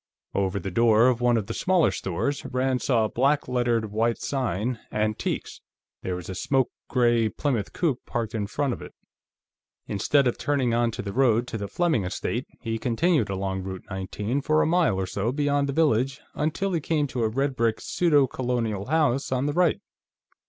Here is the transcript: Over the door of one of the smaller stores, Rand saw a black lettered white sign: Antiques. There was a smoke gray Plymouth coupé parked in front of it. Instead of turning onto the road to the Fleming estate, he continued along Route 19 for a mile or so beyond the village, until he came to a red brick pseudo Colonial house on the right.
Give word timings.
Over 0.33 0.59
the 0.59 0.71
door 0.71 1.09
of 1.09 1.21
one 1.21 1.37
of 1.37 1.45
the 1.45 1.53
smaller 1.53 1.91
stores, 1.91 2.43
Rand 2.43 2.81
saw 2.81 3.05
a 3.05 3.09
black 3.09 3.47
lettered 3.47 3.91
white 3.91 4.17
sign: 4.19 4.79
Antiques. 4.91 5.61
There 6.01 6.15
was 6.15 6.27
a 6.27 6.33
smoke 6.33 6.71
gray 6.87 7.29
Plymouth 7.29 7.71
coupé 7.71 7.97
parked 8.07 8.33
in 8.33 8.47
front 8.47 8.73
of 8.73 8.81
it. 8.81 8.95
Instead 9.85 10.25
of 10.27 10.39
turning 10.39 10.73
onto 10.73 11.03
the 11.03 11.13
road 11.13 11.45
to 11.49 11.57
the 11.59 11.67
Fleming 11.67 12.03
estate, 12.03 12.47
he 12.61 12.79
continued 12.79 13.29
along 13.29 13.61
Route 13.61 13.85
19 13.91 14.41
for 14.41 14.63
a 14.63 14.65
mile 14.65 14.99
or 14.99 15.05
so 15.05 15.31
beyond 15.31 15.69
the 15.69 15.71
village, 15.71 16.19
until 16.33 16.73
he 16.73 16.79
came 16.81 17.05
to 17.05 17.21
a 17.21 17.29
red 17.29 17.55
brick 17.55 17.79
pseudo 17.79 18.25
Colonial 18.25 18.85
house 18.87 19.31
on 19.31 19.45
the 19.45 19.53
right. 19.53 19.81